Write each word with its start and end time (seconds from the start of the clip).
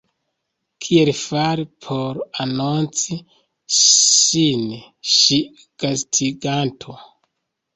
Kiel 0.85 1.11
fari 1.17 1.65
por 1.87 2.21
anonci 2.45 3.19
sin 3.81 4.65
kiel 5.13 5.63
gastiganto? 5.85 6.99